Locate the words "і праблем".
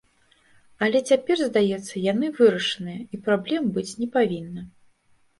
3.17-3.69